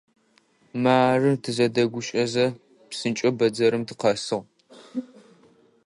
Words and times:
Мары, 0.83 1.31
тызэдэгущыӏэзэ, 1.43 2.45
псынкӏэу 2.89 3.35
бэдзэрым 3.37 3.83
тыкъэсыгъ. 3.87 4.45